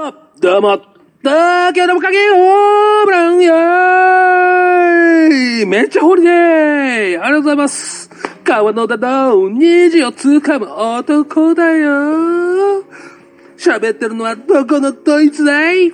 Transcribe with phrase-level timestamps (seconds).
[0.00, 0.80] も、どうも、
[1.20, 7.22] 東京のもかけホームランよーいめっちゃホリデー。
[7.22, 8.08] ありがとうございます。
[8.42, 12.82] 川の田の虹をつかむ男だよ。
[13.58, 15.92] 喋ってるのはどこのドイツだい？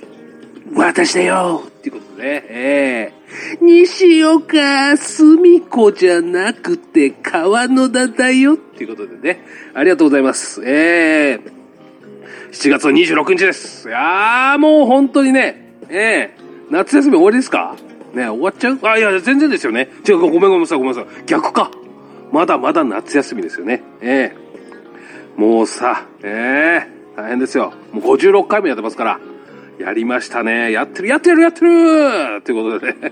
[0.73, 1.63] 私だよ。
[1.67, 2.23] っていうことで。
[2.23, 3.11] ね、え。
[3.59, 8.53] ー、西岡澄子じゃなくて川野田だよ。
[8.53, 10.63] っていうことでね、ありがとうございます。
[10.65, 11.56] えー、
[12.51, 13.89] 7月26日です。
[13.89, 16.37] いやー、もう本当にね、ええ
[16.69, 17.75] 夏休み終わりですか？
[18.13, 18.79] ね終わっちゃう？
[18.83, 19.89] あ、いや、全然ですよね。
[20.07, 21.25] 違う、ごめんごめんなさい、ごめんなさい。
[21.25, 21.71] 逆か。
[22.31, 23.83] まだまだ夏休みですよね。
[24.01, 27.73] ええもうさ、ええ大変ですよ。
[27.91, 29.19] もう56回もやってますから。
[29.79, 30.71] やりましたね。
[30.71, 33.11] やってる、やってる、やってるということでね。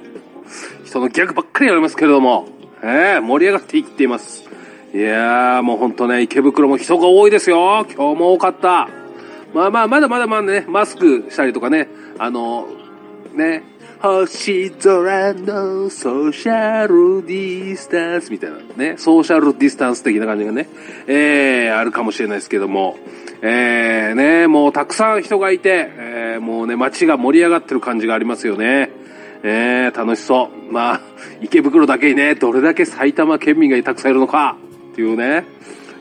[0.84, 2.48] 人のギャグばっかりやりますけれども、
[2.81, 4.50] ええ盛り上がっていっています。
[4.94, 7.86] いやー、もうほんとね、池袋も人が多いですよ。
[7.95, 8.90] 今日も多かった。
[9.55, 11.88] まあまあ、まだまだまだね、マスクしたりとかね、
[12.20, 12.68] あの、
[13.34, 13.64] ね、
[14.02, 20.67] 星空のソーシャルディスタンスみたいなね、ソーシャルディスタンス的な感じがね、
[21.08, 22.98] えー、あるかもしれないですけども、
[23.42, 28.89] えー、ね、もうたくさん人がいて、えー、もうね、街が盛り上がってる感じがありますよね。
[29.44, 30.73] えー、楽しそう。
[30.73, 31.02] まあ、
[31.39, 34.58] 池袋だけにね、どれだけ埼玉県民がたくさんいるのか、
[34.92, 35.45] っていうね、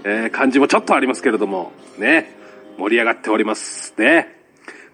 [0.03, 2.43] えー、感じもちょっとありますけれども、ね、
[2.79, 3.95] 盛り上がっております。
[3.99, 4.35] ね。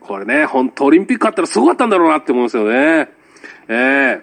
[0.00, 3.08] これね、本当オリンピックあったらすごかったんだろうなって思うんですよね。
[3.68, 4.22] えー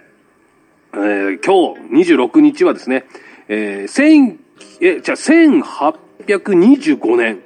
[0.93, 3.05] えー今日26日はですね、
[3.47, 4.39] えー、千、
[4.81, 5.17] え、じゃあ
[6.27, 7.41] 1825年、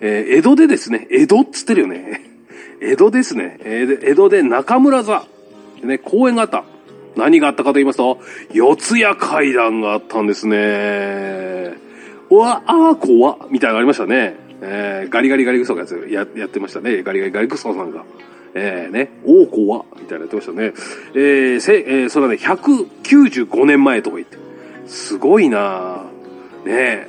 [0.00, 2.22] えー江戸でですね、江戸っつってるよね。
[2.80, 3.58] 江戸ですね。
[3.64, 5.24] 江戸で中村座、
[5.82, 6.64] ね、公園があった。
[7.16, 8.20] 何があったかと言いますと、
[8.52, 11.72] 四谷階段があったんですね。
[12.28, 14.45] うわ、あー怖っみたいなのがありましたね。
[14.62, 17.02] えーガリガリガリクソがやつややってましたね。
[17.02, 18.04] ガリガリガリクソさんが。
[18.54, 20.72] えー、ね、おー怖っみたいなやってましたね。
[21.14, 24.38] えー、せ、えーそれはね、195年前とか言って。
[24.86, 26.04] すごいな
[26.64, 27.08] ねえ。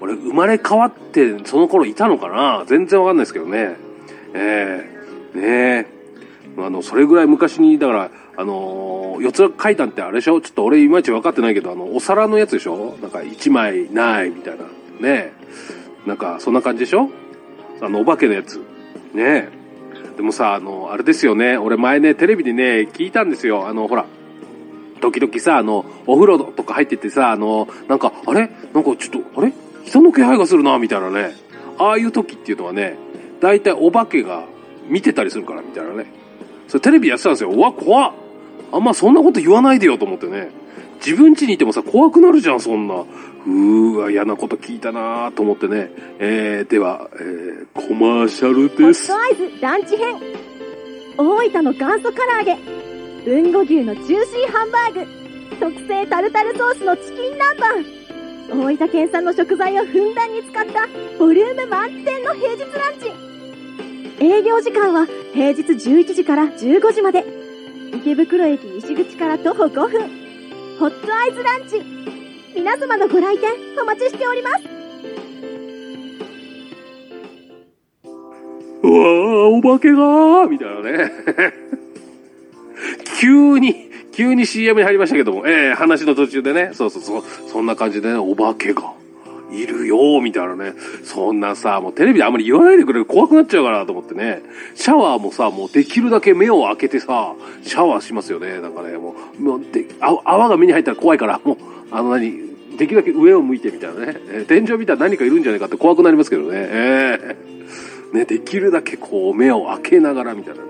[0.00, 3.76] 俺、生まれ変わって、その頃いたのかな全然わかんないですけどね。
[4.34, 4.84] え
[5.34, 5.86] えねえ。
[6.58, 10.40] あの、それぐらい昔に、だから、あのー、四つ階段ってあれでしょ？
[10.40, 12.98] ちょっと俺いまいち分かってないけど、あの、お皿のやつでしょ？
[13.00, 14.64] なんか一枚ないみたいな。
[14.64, 14.68] ね
[15.02, 15.32] え。
[16.06, 17.10] なんか、そんな感じでしょ？
[17.80, 18.56] あの、お化けのやつ。
[19.14, 19.48] ねえ。
[20.16, 21.56] でもさ、あの、あれですよね。
[21.56, 23.66] 俺前ね、テレビでね、聞いたんですよ。
[23.66, 24.06] あの、ほら、
[25.00, 28.50] 時々さ、あの、お風呂とか入っててさ、あの、なんか、あれ？
[28.72, 29.52] なんかちょっと、あれ？
[29.84, 31.34] 人の気配がするな、みたいなね。
[31.78, 32.96] ああいう時っていうのはね、
[33.40, 34.44] 大体お化けが
[34.88, 36.06] 見てたりするから、みたいなね。
[36.68, 37.50] それテレビやってたんですよ。
[37.50, 38.12] うわ、怖っ
[38.72, 40.50] あんまそんなこと言わないでよと思ってね。
[40.96, 42.94] 自分家にいてもさ、怖くなるじゃん、そんな。
[42.94, 45.90] うーわ、嫌なこと聞いたなと思ってね。
[46.18, 49.12] えー、では、えー、コマーシャルです。
[49.12, 49.20] ット。
[49.20, 50.16] アイズランチ編。
[51.16, 52.58] 大分の元祖唐揚げ。
[53.26, 55.24] 豊後牛のジューシーハンバーグ。
[55.60, 58.04] 特製タルタルソースのチキン南蛮。
[58.50, 60.86] 大分県産の食材をふんだんに使った
[61.18, 64.24] ボリューム満点の平日ランチ。
[64.24, 67.24] 営業時間は平日11時から15時まで。
[67.94, 70.23] 池袋駅西口から徒歩5分。
[70.78, 71.82] ホットアイズランチ。
[72.54, 74.64] 皆様のご来店お待ちしております。
[78.82, 81.12] うわー、お化けがみたいなね。
[83.20, 88.92] 急に、急に CM に入りましたけども、えー、話の途中でね、そうそうそう、そんな感じでね、お化けが。
[89.50, 90.74] いるよーみたいなね。
[91.04, 94.42] そんなさ、もうテレビであんまり言わないでくれる怖くなっちゃうかなと思ってね。
[94.74, 98.60] シャワーもさ、もうできるだけ目を開けてさ、シャワーしますよね。
[98.60, 101.56] なんかね、もう、もうで泡が目に入ったら怖いから、もう、
[101.90, 104.16] あの何、できるだけ上を向いてみたいなね。
[104.30, 106.48] え天井見たら何かいるんじゃないかって怖くなりますけどね。
[106.52, 107.54] えー
[108.14, 110.62] ね、できるだけこう目を開けながらみたいな。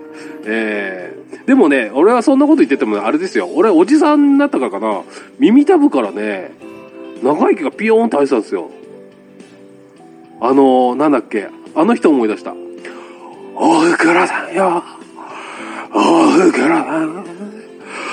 [0.47, 3.47] えー、でもね、俺はそんなこと言っててもあれですよ。
[3.53, 5.03] 俺おじさんになったからかな。
[5.37, 6.51] 耳たぶからね、
[7.23, 8.69] 長い毛がピヨーンって生えてたんですよ。
[10.41, 11.47] あのー、なんだっけ。
[11.75, 12.53] あの人思い出した。
[13.55, 14.83] おふくろさんよ。
[15.93, 17.25] おふくろさん。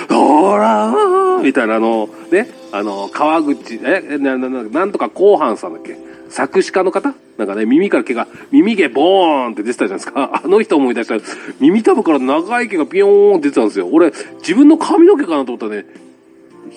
[0.08, 5.96] ほらーみたいなあの、ね、あの、川口、え、な、な、ななんとか後半さんだっけ
[6.28, 7.14] 作詞家の方？
[7.36, 10.42] なんかね、耳から毛が、耳毛ボーンって出てたじゃないですか。
[10.44, 11.20] あの人思い出したら、
[11.60, 13.88] 耳たぶから長い毛がピヨーンって出てたんですよ。
[13.90, 15.86] 俺、自分の髪の毛かなと思ったらね、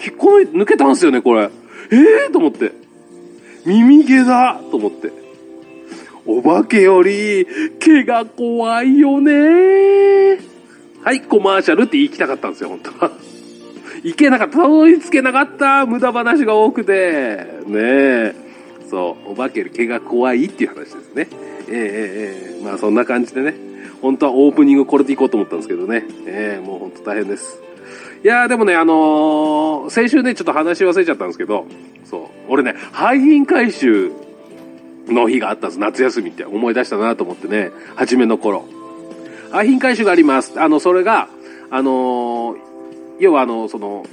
[0.04, 1.50] 引っこ抜けたんですよね、これ。
[1.92, 2.72] ええー、と思って。
[3.66, 5.12] 耳毛だと思って。
[6.28, 7.48] お化けより
[7.80, 10.40] 毛が怖いよね
[11.04, 13.12] はい、コマーシャルって言いきたかったんですよ、本当は。
[14.04, 17.46] いけなかった、たどり着けなかった、無駄話が多くて。
[17.68, 18.36] ねえ。
[18.90, 21.28] そう、お化けより毛が怖いっていう話ですね。
[21.68, 21.78] えええ
[22.52, 23.54] えええまあそんな感じでね。
[24.02, 26.06] 本当はオープニングこれでいこうと思ったんですけどね。
[26.26, 27.60] えー、もう本当大変です。
[28.26, 31.68] いやーでもね、あのー先週ね、ちょっと話し忘れちゃったんですけど、
[32.06, 32.22] そう。
[32.50, 34.12] 俺ね、廃品回収
[35.08, 35.80] の日があったんです。
[35.80, 38.66] 夏休みって思い出したなと思ってね、初めの頃。
[39.52, 40.60] 廃品回収があります。
[40.60, 41.30] あの、それが、
[41.70, 42.58] あのー
[43.20, 44.08] 要はあの、その、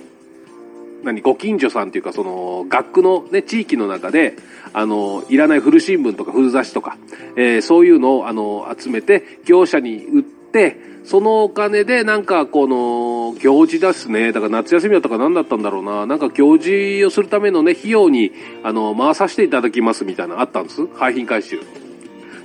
[1.04, 4.36] 何、ご近所さんっていうか、その、学区のね、地域の中で、
[4.74, 6.98] あの、いらない古新聞とか古雑誌とか、
[7.36, 14.32] えーそういうのを、あの、集めて、業者に売って、そのお金で、なんか、この、行事ですね。
[14.32, 16.06] だから夏休みだったか何だったんだろうな。
[16.06, 18.32] なんか行事をするためのね、費用に、
[18.62, 20.86] あの、回させていただきますみたいなあったんです？
[20.94, 21.60] 廃品回収。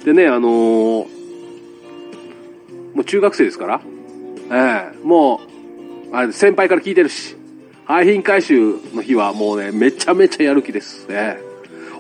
[0.06, 1.18] でね、あのー
[2.96, 3.82] もう中学生ですから、
[4.50, 5.40] ええも
[6.12, 7.36] う、あれ、先輩から聞いてるし、
[7.86, 11.06] 廃品回収の日はもうね、めちゃめちゃやる気です。
[11.10, 11.48] ええ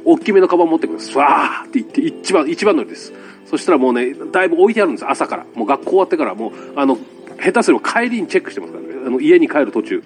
[0.04, 1.16] 大きめのカバン持ってくるんです。
[1.16, 3.14] わーって言って、一番、一番乗りです。
[3.50, 5.46] そしたらもうね、だいぶ置いてあるんです、朝から。
[5.56, 6.98] もう学校終わってから、もう、あの、
[7.42, 8.90] 下手すれば帰りにチェックしてますからね。
[9.06, 10.04] あの、家に帰る途中。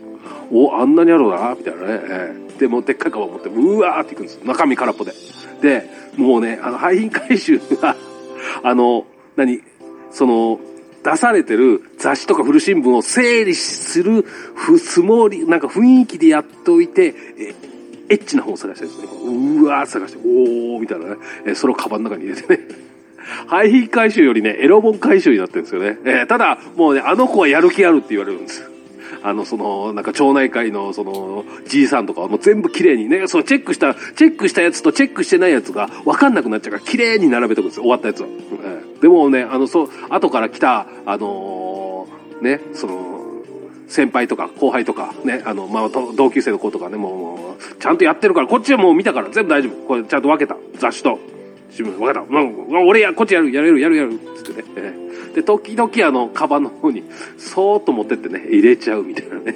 [0.51, 2.01] お、あんなにあるな、みたいなね。
[2.09, 4.39] ええで、もうでっかいカバン持って、うわーって行くんです。
[4.43, 5.13] 中身空っぽで。
[5.61, 7.95] で、もうね、あの、廃品回収が、
[8.61, 9.61] あの、何、
[10.11, 10.59] その、
[11.03, 17.55] 出されてる雑誌とか古新聞を整理するふつもり、なんか雰囲気でやっておいて、え
[18.09, 19.07] エッチな本を探してですね。
[19.07, 21.15] うわー探して、おーみたいなね。
[21.47, 22.90] えそれをカバンの中に入れてね。
[23.47, 25.97] 廃品回収よりね、エロ本回収になってるんですよね。
[26.05, 28.69] えーただ、もうね、あの子はやる気あるって言われるんです。
[29.23, 38.27] あの、その、なんか町内会の、その、じいさんとかはもう全部綺麗にね、そう、チェックした、チェックしたやつとチェックしてないやつが分かんなくなっちゃうから、綺麗に並べておくんですよ、終わったやつは。
[38.27, 43.21] えーでもね、あの、そう、後から来た、あのーね、その、
[43.87, 49.87] 先輩とか後輩とか、ね、あの、まあ、同級生の子とかね、もうちゃんとやってるから、こっちはもう見たから、全部大丈夫。
[49.87, 50.55] これちゃんと分けた。
[50.77, 51.19] 雑誌と、
[51.71, 52.19] 新聞分けた。
[52.19, 54.93] うん、俺や、こっちやる、やれる、やる、やる、つってね。
[55.33, 57.03] で、時々あの、カバンの方に、
[57.37, 59.55] そーっと持ってってね、 入れちゃうみたいなね。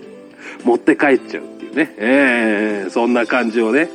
[0.64, 1.94] 持って帰っちゃうっていうね。
[1.96, 3.90] えー、そんな感じをね、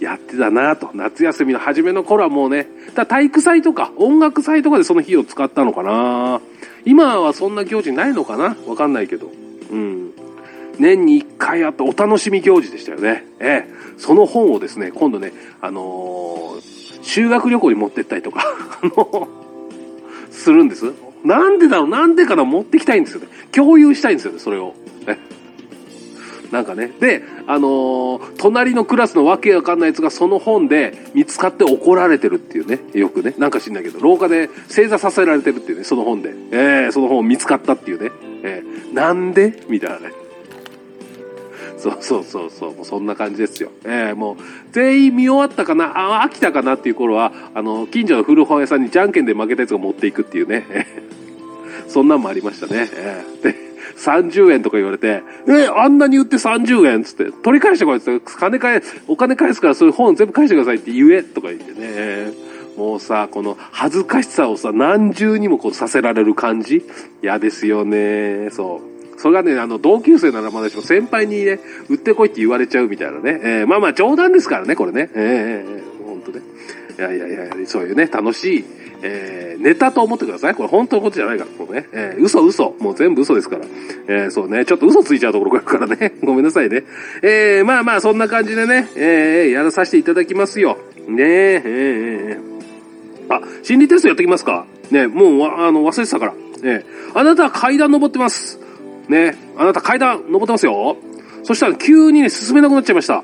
[0.00, 0.90] やってたなと。
[0.94, 6.40] 夏休みの初めの頃はもうね、だ体育祭とか音楽祭とかでその日を使ったのかな
[6.84, 8.56] 今はそんな行事ないのかな？
[8.66, 9.30] わかんないけど。
[9.70, 10.12] うん。
[10.78, 13.26] 年に一回あったお楽しみ行事でしたよね。
[13.40, 13.74] ええ。
[13.96, 16.73] その本をですね、今度ね、あのー
[17.04, 18.44] 修学旅行に持ってったりとか、
[18.82, 19.28] あの
[20.30, 20.92] するんです。
[21.22, 21.88] なんでだろう？
[21.88, 23.28] なんでかな持ってきたいんですよね。
[23.52, 24.74] 共有したいんですよね、それを。
[25.06, 25.16] え？
[26.50, 26.92] なんかね。
[27.00, 32.80] で、あのー隣のクラスのわけわかんないやつがその本で見つかって怒られてるっていうね。
[32.92, 33.34] よくね。
[33.38, 36.34] なんか知んないけど、廊下で正座させられてるっていうね、その本で。
[36.50, 38.10] えー、その本見つかったっていうね。
[38.42, 39.62] えー、なんで？
[39.68, 40.12] みたいなね。
[41.78, 43.70] そうそうそうそう、もうそんな感じですよ。
[43.84, 44.36] えー、もう、
[44.72, 50.66] 全員見終わったかな、あ、飽きたかなっていう頃は、あの、近所の古本屋さんにじゃんけんで負けたやつが持っていくっていうね。
[51.88, 52.88] そんなんもありましたね。
[52.92, 53.54] えーで、
[53.96, 62.32] 30円とか言われて、え、あんなに売って30円つって、取り返してこいっつって、金返、お金返すからそういう本全部返してくださいって言えとか言ってね。
[62.76, 66.84] もうさ、この恥ずかしさをさ、何重にもこうさせられる感じ
[67.22, 68.50] 嫌ですよね。
[68.50, 68.93] そう。
[69.16, 73.40] それがね、あの、同級生ならまだしも先輩にね、売ってこいって言われちゃうみたいなね。
[73.42, 75.10] えーまあまあ冗談ですからね、これね。
[75.14, 76.40] ええーほんとね。
[76.98, 78.64] いやいやいや、そういうね、楽しい、
[79.02, 80.54] えーネタと思ってください。
[80.54, 81.86] これ本当のことじゃないから、もうね。
[81.92, 82.74] えー嘘嘘。
[82.80, 83.64] もう全部嘘ですから。
[84.08, 86.14] えーそうね、ちょっと嘘ついちゃうところがあるからね。
[86.22, 86.84] ごめんなさいね。
[87.22, 90.76] えーまあまあ、そんな感じでね、えーやらさせていただきますよ。
[91.08, 94.66] ねえ、えーえーあ、心理テストやってきますか？
[94.90, 96.34] ねもう、あの、忘れてたから。
[96.62, 98.58] ねあなたは階段登ってます。
[99.08, 100.96] ねあなた階段登ってますよ。
[101.42, 103.22] そしたら急にね、進めなくなっちゃいました。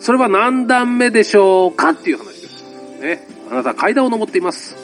[0.00, 2.64] それは何段目でしょうかっていう話です。
[3.00, 3.26] ね。
[3.50, 4.76] あなた階段を登っています。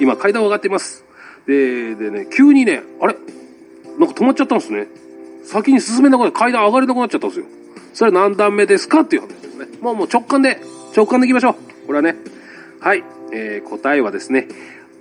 [0.00, 1.04] 今階段を上がっています。
[1.46, 3.16] で、でね、急にね、あれ？
[3.98, 4.86] なんか止まっちゃったんですね。
[5.44, 7.46] 先に進めなくなって階段上がれなくなっちゃったんですよ。
[7.92, 9.66] それは何段目ですかっていう話ですね。
[9.80, 10.60] もうもう直感で、
[10.96, 11.54] 直感でいきましょう。
[11.86, 12.16] これはね。
[12.80, 13.04] はい。
[13.32, 14.48] えー答えはですね、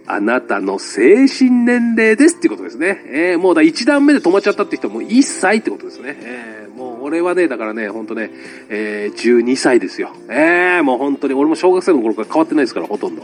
[0.08, 3.02] あなたの精神年齢ですっていうことですね。
[3.08, 6.18] えーもうだ1段目で止まっちゃったって人もう1歳ってことですね。
[6.22, 8.32] えーもう俺はね、だからね、ほんとね、
[8.70, 10.12] えー12歳ですよ。
[10.30, 13.22] えーもう本当に、俺も小学生の頃から変わってないですから、ほとんど。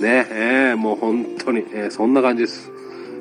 [0.00, 2.70] ね、えーもう本当に、えーそんな感じです。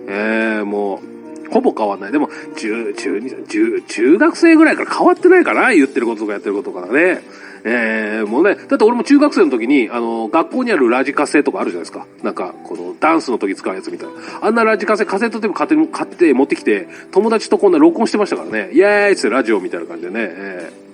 [0.08, 1.19] えーもう、
[1.50, 2.12] ほぼ変わんない。
[2.12, 5.74] でも、中、中二、中、中学生ぐらいから変わってないかな？
[5.74, 7.22] 言ってることとかやってることからね。
[7.66, 12.06] えー、もうね、だって俺も中学生の時に、あの、学校にあるラジカセとかあるじゃないですか。
[12.24, 14.14] なんか、この、ダンスの時使うやつみたいな。
[14.42, 18.70] あんなラジカセ、カセットテープ買って、買って持ってきて、友達とこんな録音してましたからね。
[18.74, 20.20] イエーイっつってラジオみたいな感じでね。
[20.20, 20.90] えー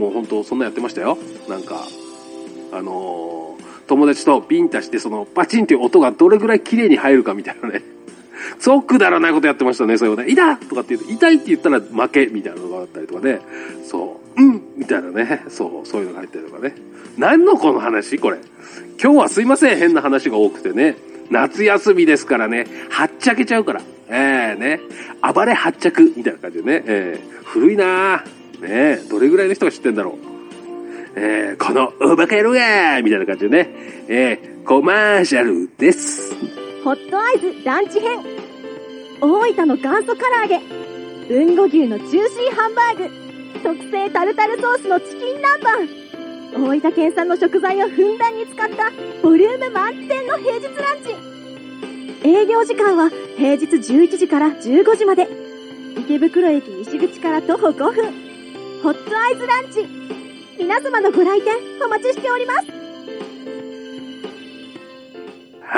[0.00, 1.18] もう本当そんなやってましたよ。
[1.46, 1.86] なんか、
[2.72, 3.40] あのー
[3.86, 7.82] 友達とビンタして、その、パチンっていう音がどれぐらい綺麗に入るかみたいなね。
[8.58, 10.26] そうくだらないことやってましたね、それをね。
[10.28, 13.40] 痛っとかって言うと、痛いって言ったら負けみたいなのがあったりとかね。
[13.86, 15.44] そう、うんみたいなね。
[15.48, 16.74] そう、そういうのが入ったりとかね。
[17.16, 18.38] 何のこの話これ。
[19.02, 20.96] 今日はすいません、変な話が多くてね。
[21.30, 23.82] 夏休みですからね、はっちゃけちゃうから。
[24.08, 24.80] ええね。
[25.22, 26.84] 暴れ発着みたいな感じでね。
[26.86, 28.40] ええ古いなぁ。
[28.60, 30.30] ね、どれぐらいの人が知ってんだろう。
[31.16, 33.70] えー、このおバカ野郎がみたいな感じでね、
[34.08, 36.69] えー、コマーシャルです。
[36.82, 38.20] ホットアイズランチ編。
[39.20, 40.60] 大分の元祖唐揚げ。
[41.28, 43.10] 豊後牛のジューシーハンバーグ。
[43.62, 46.80] 特製タルタルソースのチキン南蛮。
[46.80, 48.90] 大分県産の食材をふんだんに使った
[49.22, 52.26] ボリューム満点の平日ランチ。
[52.26, 55.28] 営業時間は平日11時から15時まで。
[55.98, 57.94] 池袋駅西口から徒歩5分。
[58.82, 59.86] ホットアイズランチ。
[60.58, 62.79] 皆様のご来店お待ちしております。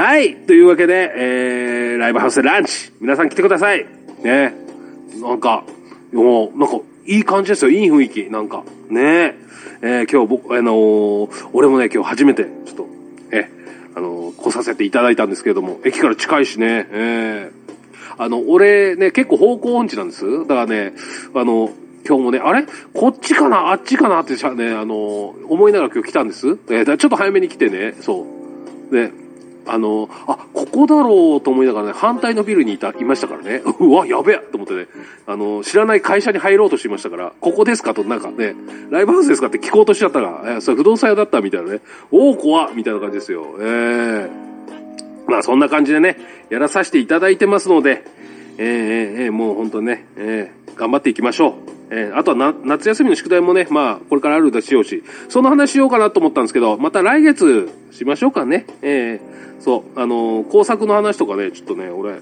[0.03, 0.35] はい。
[0.35, 2.91] というわけで、えー、ライブハウスでランチ。
[3.01, 3.87] 皆さん来てください。
[4.25, 4.53] ね。
[5.21, 5.63] なんか、
[6.13, 7.71] もう、なんか、いい感じですよ。
[7.71, 8.29] いい雰囲気。
[8.29, 8.65] なんか。
[8.91, 9.37] ね
[9.81, 12.87] えー今日僕、あのー俺もね、今日初めて、ちょっと、
[13.31, 13.49] え、
[13.95, 20.41] あのー来させていただいたんですけれども、駅から近いしね、えーあの、俺ね、結構方向音痴なんです。
[20.41, 20.95] だからね、
[21.33, 21.71] あの、
[22.05, 22.67] 今日もね、あれ？
[22.93, 23.71] こっちかな？
[23.71, 24.19] あっちかな？
[24.23, 26.49] ってね、あの、思いながら今日来たんです。
[26.71, 28.27] えーちょっと早めに来てね、そ
[28.91, 28.93] う。
[28.93, 29.13] で、
[29.67, 33.63] あの、あ、ここだろうと思いながらね、反対のビルにいた、いましたからね。
[33.81, 34.87] うわ、やべえと思ってね、
[35.27, 38.55] あの、知らない会社に入ろうとしていましたから、ここですかと、なんかね、
[38.91, 41.81] ライブハウスですかって聞こうとしちゃったが、えそれ不動産屋だったみたいなね。
[42.11, 43.47] おお、怖っみたいな感じですよ。
[43.61, 44.43] ええ
[45.27, 46.19] まあそんな感じでね、
[46.51, 48.05] やらさせていただいてますので、
[48.59, 51.72] えーえーえもう本当ね、えー頑張っていきましょう。
[51.95, 58.67] えーあとはな、夏休みの宿題もね、まあ、これからあるでしょうし、その話しようかなと思ったんですけど、また来月しましょうかね。
[58.81, 62.21] えーそう、あのー工作の話とかね、ちょっとね、俺、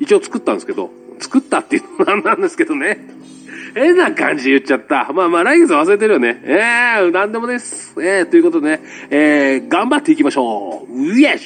[0.00, 3.06] 一応作ったんですけど、作ったっていうのもなんですけどね。
[3.76, 5.12] 変な感じ言っちゃった。
[5.12, 6.40] まあまあ来月忘れてるよね。
[6.44, 6.60] え
[7.06, 7.94] えなんでもです。
[8.00, 11.12] ええということでね、えー、頑張っていきましょう。
[11.12, 11.36] うえ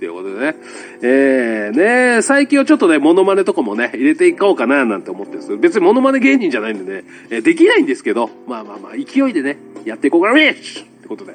[0.00, 0.56] ということでね。
[1.02, 11.34] えー、ね最近はちょっとね、モノマネとかもね、入れていこうかななんて思ってるんです別にモノマネ芸人じゃないんでね、えーできないんですけど、まあまあまあ、勢いでね、やっていこうかな、ウィッシュってことで。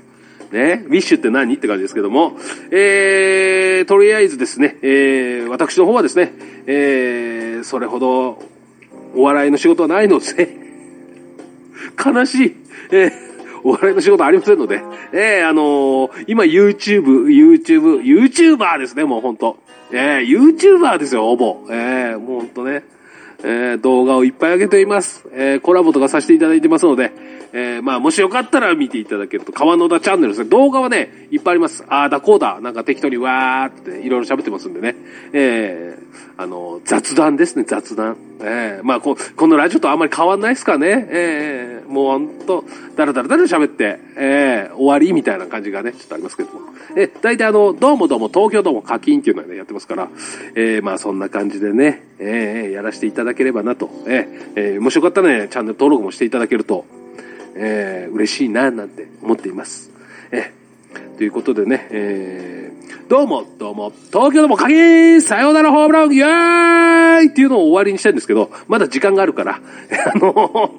[0.52, 2.38] ね、ウィッシュって何って感じですけども、
[2.72, 6.34] えー、とりあえずですね、えー、私の方はですね、
[6.66, 8.42] えー、それほど
[9.16, 10.58] お笑いの仕事はないので、
[12.04, 12.56] 悲しい、
[12.92, 13.25] えー、
[13.66, 19.58] お笑いの仕事ありませんので、えー、あのー今 YouTube、YouTube、YouTuber ですね、もうほんと。
[19.92, 21.66] えー、YouTuber ですよ、ほぼ。
[21.72, 22.84] えー、もうほんとね。
[23.40, 25.28] えー動画をいっぱい上げています。
[25.32, 27.12] えーコラボとかさせていただいてますので、
[27.54, 30.50] えーまあ、もしよかったら見ていただけると、川野田チャンネルですね。
[30.50, 31.84] 動画はね、いっぱいあります。
[31.88, 34.96] あーだこうだ、なんか適当にわーっていろいろ喋ってますんでね。
[35.34, 36.06] えー
[36.38, 38.18] あの、雑談ですね、雑談。
[38.42, 41.08] えーまあこ、このラジオとあんまり変わんないですかね。
[41.10, 42.66] えーもうほんと、
[42.96, 46.62] だらだらだら喋って、えー終わりみたいな感じがね、ちょっとありますけども。
[46.98, 50.10] えー、大体あの、どうもどうも東京どうも課金っていうのはね、やってますから、
[50.56, 53.90] えーまあそんな感じでね、えーやらせていただければなと。
[54.08, 56.86] えーえーもしよかったらね、チャンネル登録もしていただけると、
[57.56, 59.92] えー嬉しいな、なんて思っています。
[60.32, 60.65] えー
[61.18, 62.66] ということでね、えー
[63.08, 69.60] どうも、どうも、東京どうも課金さようならホームランイエーイっていうのを終わりにしたいんですけど、まだ時間があるから、
[70.12, 70.74] あの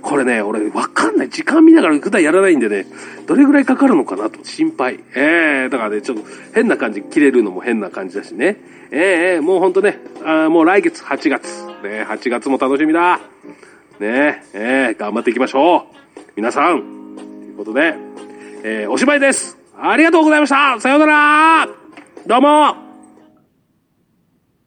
[0.00, 1.28] これね、俺わかんない。
[1.28, 2.86] 時間見ながら普段やらないんでね、
[3.26, 5.00] どれぐらいかかるのかなと心配。
[5.16, 6.22] ええだからね、ちょっと
[6.54, 8.60] 変な感じ、切れるのも変な感じだしね。
[8.92, 9.00] ええ
[9.34, 11.48] ええもうほんとね、あもう来月8月。
[11.82, 13.18] ね、8月も楽しみだ。
[13.98, 16.20] ねええ頑張っていきましょう。
[16.36, 16.80] 皆さん。
[17.16, 17.96] ということで、
[18.62, 19.61] えーおしまいです。
[19.84, 20.80] ありがとうございました。
[20.80, 21.68] さようなら。
[22.24, 22.91] どうも。